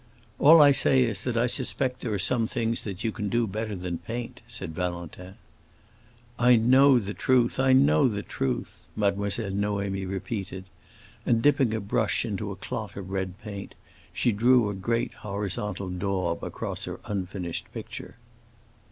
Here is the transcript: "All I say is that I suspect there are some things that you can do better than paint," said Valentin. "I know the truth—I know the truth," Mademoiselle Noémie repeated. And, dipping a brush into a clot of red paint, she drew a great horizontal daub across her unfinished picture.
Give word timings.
"All 0.39 0.63
I 0.63 0.71
say 0.71 1.03
is 1.03 1.23
that 1.25 1.37
I 1.37 1.45
suspect 1.45 1.99
there 2.01 2.11
are 2.11 2.17
some 2.17 2.47
things 2.47 2.81
that 2.85 3.03
you 3.03 3.11
can 3.11 3.29
do 3.29 3.45
better 3.45 3.75
than 3.75 3.99
paint," 3.99 4.41
said 4.47 4.73
Valentin. 4.73 5.35
"I 6.39 6.55
know 6.55 6.97
the 6.97 7.13
truth—I 7.13 7.73
know 7.73 8.07
the 8.07 8.23
truth," 8.23 8.87
Mademoiselle 8.95 9.51
Noémie 9.51 10.09
repeated. 10.09 10.63
And, 11.23 11.43
dipping 11.43 11.75
a 11.75 11.79
brush 11.79 12.25
into 12.25 12.51
a 12.51 12.55
clot 12.55 12.95
of 12.97 13.11
red 13.11 13.39
paint, 13.43 13.75
she 14.11 14.31
drew 14.31 14.71
a 14.71 14.73
great 14.73 15.13
horizontal 15.13 15.89
daub 15.91 16.43
across 16.43 16.85
her 16.85 16.99
unfinished 17.05 17.71
picture. 17.71 18.15